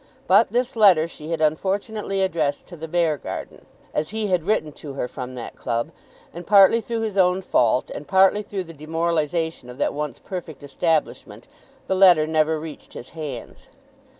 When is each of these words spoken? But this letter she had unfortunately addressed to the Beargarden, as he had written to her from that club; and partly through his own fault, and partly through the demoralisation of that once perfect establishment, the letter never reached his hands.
But 0.25 0.47
this 0.51 0.75
letter 0.75 1.07
she 1.07 1.29
had 1.29 1.41
unfortunately 1.41 2.23
addressed 2.23 2.65
to 2.69 2.75
the 2.75 2.87
Beargarden, 2.87 3.65
as 3.93 4.09
he 4.09 4.29
had 4.29 4.45
written 4.45 4.71
to 4.71 4.93
her 4.93 5.07
from 5.07 5.35
that 5.35 5.55
club; 5.55 5.91
and 6.33 6.47
partly 6.47 6.81
through 6.81 7.01
his 7.01 7.19
own 7.19 7.43
fault, 7.43 7.91
and 7.91 8.07
partly 8.07 8.41
through 8.41 8.63
the 8.63 8.73
demoralisation 8.73 9.69
of 9.69 9.77
that 9.77 9.93
once 9.93 10.17
perfect 10.17 10.63
establishment, 10.63 11.47
the 11.85 11.93
letter 11.93 12.25
never 12.25 12.59
reached 12.59 12.93
his 12.93 13.09
hands. 13.09 13.67